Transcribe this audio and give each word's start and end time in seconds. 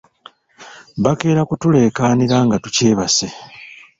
Bakeera 1.03 1.41
kutuleekaanira 1.49 2.37
nga 2.45 2.57
tukyebase. 2.63 3.27